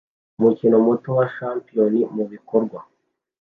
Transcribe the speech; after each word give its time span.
Umukino 0.37 0.75
muto 0.85 1.09
wa 1.17 1.25
shampiyona 1.35 1.99
mubikorwa 2.15 2.79